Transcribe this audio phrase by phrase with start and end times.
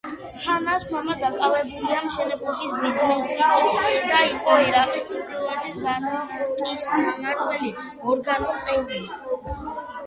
[0.43, 7.73] ჰანას მამა დაკავებულია მშენებლობის ბიზნესით და იყო ერაყის ჩრდილოეთის ბანკის მმართველი
[8.15, 9.07] ორგანოს წევრი.